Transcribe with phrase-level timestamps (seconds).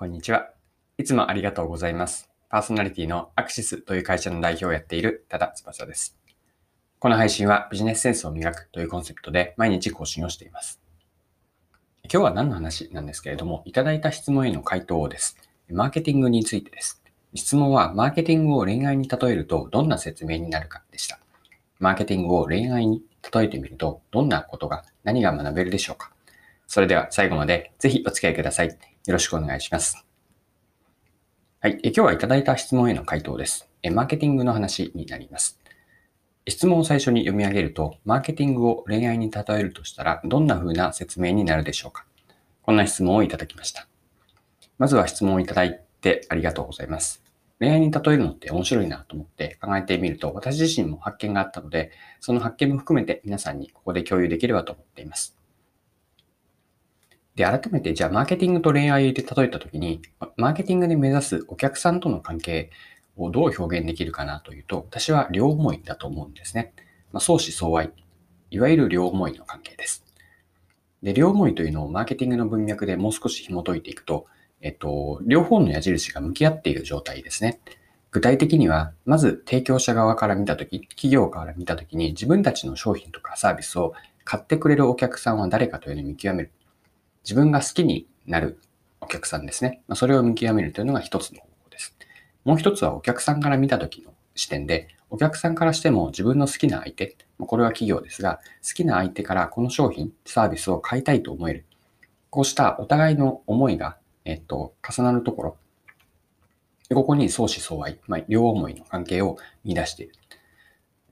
[0.00, 0.48] こんにちは。
[0.96, 2.30] いつもありがとうございます。
[2.48, 6.16] パーソナリティのアクシスという会社の代表をやっている多田翼です。
[6.98, 10.80] この配信はビジネスセンスを磨くというコンセプトで毎日更新をしています。
[12.04, 15.36] 今日は何の話なんですけれども、いただいた質問への回答です。
[15.68, 17.02] マーケティングについてです。
[17.34, 21.18] 質問は、マーケティングを恋愛に例えるとどんな説明になるかでした。
[21.78, 23.02] マーケティングを恋愛に
[23.34, 26.10] 例えてみると、どんなことが、何が学べるでしょうか
[26.66, 28.89] それでは最後までぜひお付き合いください。
[29.06, 30.04] よろしくお願いします。
[31.60, 31.80] はい。
[31.82, 33.68] 今日はいただいた質問への回答です。
[33.92, 35.58] マーケティングの話になります。
[36.48, 42.04] 質問を最初に読み上げると、マーケティングを恋愛に例えるとしたら、どんな風な説明になるでしょうか
[42.62, 43.88] こんな質問をいただきました。
[44.78, 47.22] まずは質問をいただいてありがとうございます。
[47.58, 55.39] 恋愛に例えるのって面白いなと思って考えてみると、私自身も発見があったので、その発見も含めて皆さんにここで共有できればと思っています。
[57.40, 60.02] で、改めて、じゃあ、マーケティングと恋愛で例えたときに、
[60.36, 62.70] マーケティングで目指すお客さんとの関係
[63.16, 66.74] をどう表現できるかなというと、私は両思いだと思うんですね。
[67.12, 67.94] まあ、相思相愛。
[68.50, 70.04] いわゆる両思いの関係です。
[71.02, 74.26] で、両思いというのをマーケティングの文脈でもう少し紐解いていくと、
[74.60, 77.58] えっと、両方の矢印が向き合っている状態ですね。
[78.10, 83.94] 具体的には、まず提供者側から見たとき、企業から見たときに自分たちの商品とかサービスを
[84.24, 86.50] 買ってくれるお客さんは誰かというのを見極める。
[87.22, 88.58] 自分が好きになる
[89.00, 89.82] お客さんですね。
[89.88, 91.96] まそれを見極めるというのが一つの方法です。
[92.44, 101.64] もう一つはお客さんから見たときの視点で、お客さんからしても自分の好きな相手、これは企業ですが、好きな相手からこの商品、サービスを買いたいと思える。
[102.30, 105.56] こうしたお互いの思いが、えっと、重なるところ、
[106.94, 110.14] ここに相思相愛、まあ、両思いの関係を見出している。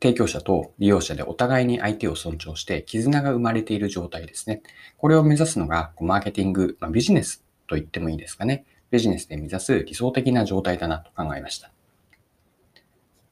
[0.00, 4.62] 提供者と利用者でお互いに相手を尊重して絆が生まれている状態ですね。
[4.96, 8.64] これを目指すのがマーケティング、まあ、ビジネスと言ってもいいですかね。
[8.90, 11.70] ビジネスで目指す理想的な状態だなと考えました。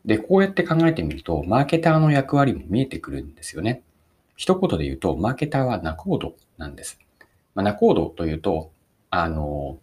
[0.05, 3.83] で、こうやって考えてみると、マーケターの役割も見えてくるんですよね。
[4.37, 7.00] 一言で言うと、マーケターは仲人なんです。
[7.54, 8.71] まあ、仲人というと、
[9.10, 9.78] あの、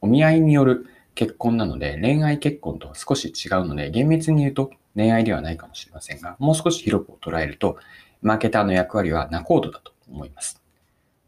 [0.00, 7.78] お見合いによる結婚なので、恋愛結婚とは少し違うので、厳密に言うと恋愛ではないかもしれませんが、もう少し広く捉えると、
[8.20, 10.60] マーケターの役割は仲人だと思います。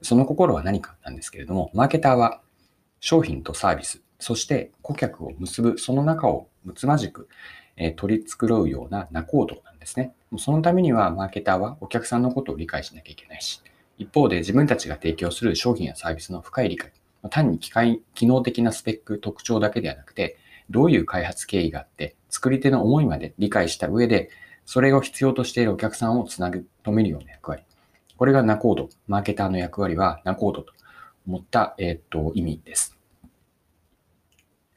[0.02, 2.40] その心は何かなんですけれども、マーケターは
[2.98, 7.28] 商品とサービス、そして顧客を結ぶ、その中をむつまじく、
[7.76, 10.14] え、取り繕うような仲人なんですね。
[10.36, 13.62] そのためには、マーケターはお客さんのことを理解しなきゃいけないし、
[13.98, 16.92] 一方で自分たちが提供する商品やサービスの深い理解、
[17.30, 20.36] 単に機械、機能的なスペック、特徴だけではなくて、
[20.70, 24.30] どういう開発経緯があって、作り手の思いまで理解した上で、
[24.64, 27.64] それを必要としているお客さんをつなぐ、止めるような役割。
[28.16, 28.88] これがナコード。
[29.08, 30.72] マーケターの役割はナコードと
[31.26, 32.96] 思った、えー、っと、意味です。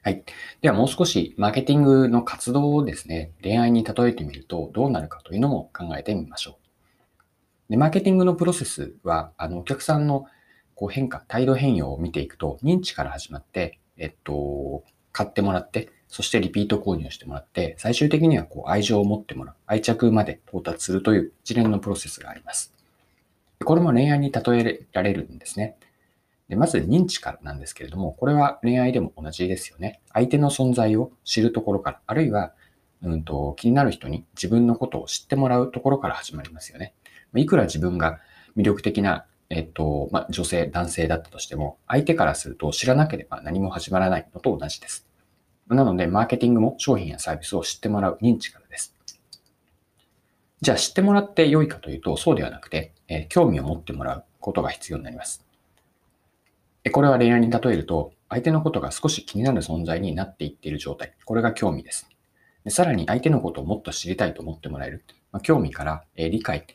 [0.02, 0.24] はい。
[0.60, 7.70] ではもう少しマーケティングの活動をですね、恋愛に例えてみるとどうなるかというのも考えてみましょう。
[7.70, 10.26] でマーケティングのプロセスは、あの、お客さんの
[10.74, 14.84] こう変化、態度変容を見ていくと、認知から始まって、えっと、
[15.14, 22.74] 買ってもらって、そしてリピート購入してもらって、最終的にはこう愛情を持ってもらう、愛着まで到達するという一連のプロセスがあります。
[23.64, 25.76] これも恋愛に例えられるんですね。
[26.48, 30.00] でまず認知からなんですけれども、これは恋愛でも同じですよね。
[30.12, 32.52] 相手の存在を知るところから、あるいは、
[33.02, 36.92] うんと、気になる人に自分のことを知ってもらうところから始まりますよね。
[37.36, 38.20] いくら自分が
[38.56, 45.06] 魅力的なえっと、まあ、女性、男性だったとしても、相手からすると知らなければ何も始まらないのと同じです。
[45.68, 48.94] なので、マーケティングも商品やサービスを知ってもらう認知からです。
[50.60, 55.44] じゃあ、知ってもらって良いかというと、そうではなくて、えー、興味を持ってもらうことが必要になります。
[56.92, 61.14] これは恋愛に例えると、相手のことが少し気になる存在になっていっている状態。
[61.24, 62.08] これが興味です。
[62.64, 65.04] でさらに、相手のことをもっと知りたいと思ってもらえる。
[65.32, 66.66] まあ、興味から、えー、理解、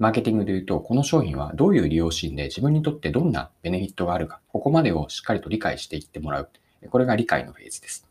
[0.00, 6.48] マーケティングで言うと、この商品はどういう利用シーンで自分にとってどんなベネフィットがあるか、ここまでをしっかりと理解していってもらう。
[6.88, 8.08] これが理解のフェーズです。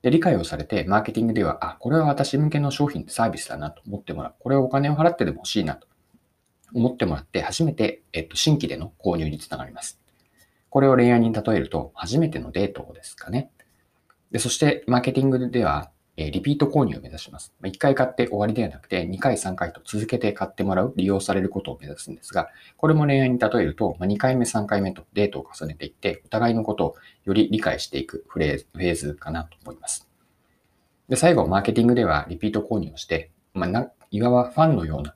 [0.00, 4.34] で理解をされて、マーケティングでは、あ、これは私向けの商品、サービスだなと思ってもらう。
[4.38, 5.86] これをお金を払ってでも欲しいなと
[6.72, 10.00] 思ってもらって、初めて、えっと、新規での購入につながります。
[10.70, 13.50] これを恋愛に例えると、初めてのデートですかね。
[14.30, 15.90] でそして、マーケティングでは、
[16.20, 17.54] えリピート購入を目指します。
[17.62, 26.94] 1回買って終わりではなくて、2回、3回と続けて買ってもらう、利用されることを目指すんですが、これも恋愛に例えると、2回目、3回目とデートを重ねていって、お互いのことを
[27.24, 30.08] より理解していくフレーズフェーズかなと思います。
[31.08, 35.14] で、最後、マーケティングではリピート購入をして、まあ、ないわばファンのような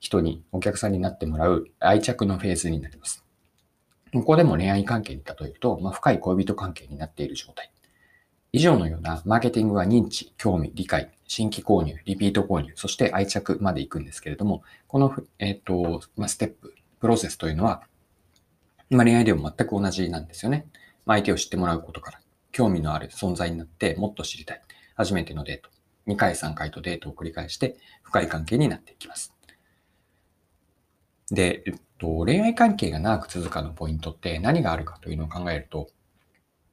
[0.00, 3.22] 人に、お客さんになってもらう愛着のフェーズになります。
[4.14, 7.70] ここでも恋愛関係に例えると、まあ、深い恋人関係になっている状態。
[8.52, 17.82] 以上のようなマーケティングは認知、興味、理解、新規購入、リピート購入、そして愛着まで行くんですけれども、この、えっ、ー、と、まあ、ステップ、プロセスというのは、
[18.90, 20.66] まあ、恋愛でも全く同じなんですよね。
[21.04, 22.20] まあ、相手を知ってもらうことから、
[22.52, 24.62] 興味のある存在になってもっと知りたい。
[24.94, 25.68] 初めてのデート。
[26.08, 29.34] 2回3回とデートを繰り返して深い関係になっていきます。
[31.30, 35.88] で、えっと、恋愛関係が長く続くかのポイントって何があるかというのを考えると、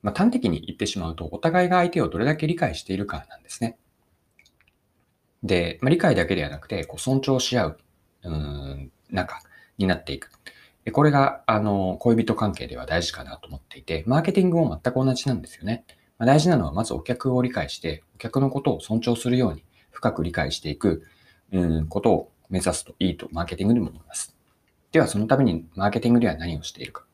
[0.05, 3.75] まあ、端的に言ってしまうと、お互いが相手をどれだけ理解しているかなんですね。
[5.41, 7.77] で、まあ、理解だけではなくて、こう尊重し合う、
[8.21, 9.41] うん、仲
[9.79, 10.29] になっていく。
[10.91, 15.85] これが、あの、恋人関係では大事かなと思っていて、マーケティングも全く同じなんですよね。
[16.19, 21.01] まあ、大事なのは、まずお客を理解して、お客のことを尊重するように深く理解していく、
[21.51, 24.35] うん、ことを目指すといいと、マーケティングでも思います。
[24.91, 27.05] では、そのためにマーケティングでは何をしているか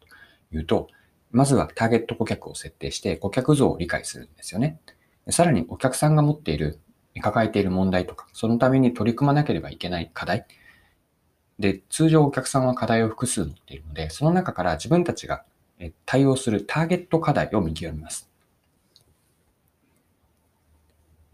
[0.51, 0.89] というと、
[1.31, 4.79] まずはターゲット顧客を設定して顧客像を理解するんですよね。
[5.29, 6.79] さらにお客さんが持っている、
[7.21, 10.45] 抱えている問題とか、そのために取り組まなければいけない課題。
[11.59, 15.43] で、通常お客さんは課題を複数持っているので、その中から自分たちが
[16.05, 18.29] 対応するターゲット課題を見極めます。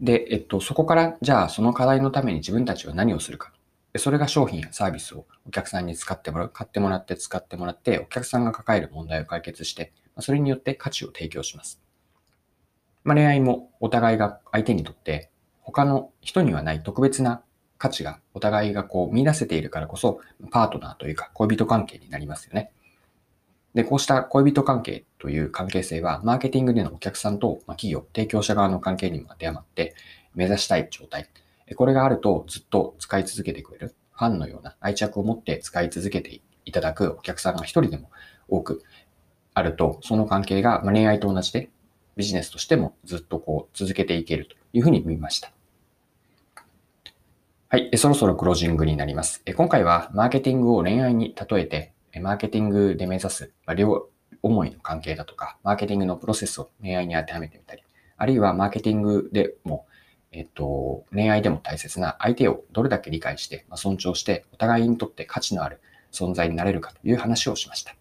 [0.00, 3.52] で、えっと、そこから、じゃあその課題のために自分たちは何をするか。
[3.96, 11.80] それが商品やサービスをお客さんに使ってもらう、買ってもらって使ってもらって、お客さんが抱える問題を解決して、それによって価値を提供します。
[13.04, 15.30] まあ、恋愛もお互いが相手にとって
[15.62, 17.42] 他の人にはない特別な
[17.78, 20.20] 価値がお互いがこう見出せているからこそ
[20.50, 22.70] パートナーというか恋人関係になりますよね。
[23.74, 29.94] で、こうした恋人関係という関係性はマーケティングでのお客さんと企業、提供者側の関係にも当てはまって
[30.34, 31.28] 目指したい状態。
[31.76, 38.10] これがあるとずっと使い続けてくれる、ファンのような愛着を持って使い続けていただくお客さんが一人でも
[38.48, 38.82] 多く
[39.54, 41.70] あると、その関係が恋愛と同じで
[42.16, 45.52] ビジネスとしてもずっとこう続けていけるというふうに見ました。
[47.68, 47.90] はい。
[47.98, 49.42] そろそろクロージングになります。
[49.54, 54.08] 今回はマーケティングを恋愛に例えて、マーケティングで目指す両
[54.42, 57.82] 思いの関係だとか、マーケティングのプロセスを恋愛に当てはめてみたり、
[58.16, 59.86] あるいはマーケティングでも
[60.32, 65.80] えっと、恋愛でも大切な相手をどれだけ理解して、まあ、尊重して、お互いにとって価値のある
[66.12, 67.94] 存在になれるかという話をしました。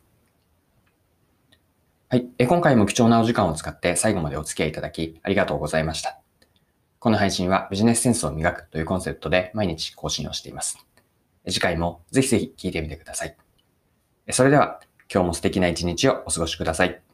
[2.10, 2.28] はい。
[2.38, 6.20] え今回も貴重なお時間を使って最後までお付き合いいただきありがとうございました。
[7.00, 10.78] この配信はビジネスセンスを磨くというコンセプトで毎日更新をしています。
[11.46, 13.36] 次回もぜひぜひ聞いてみてください。
[14.30, 14.80] それでは
[15.14, 17.07] 今日も素敵な一日をお過ごしください。